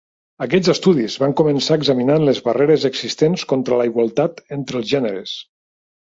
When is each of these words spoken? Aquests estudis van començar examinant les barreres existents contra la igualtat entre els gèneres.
Aquests 0.43 0.69
estudis 0.71 1.17
van 1.23 1.33
començar 1.41 1.75
examinant 1.79 2.25
les 2.29 2.39
barreres 2.47 2.85
existents 2.89 3.43
contra 3.51 3.77
la 3.83 3.87
igualtat 3.91 4.41
entre 4.57 4.81
els 4.81 4.89
gèneres. 4.93 5.35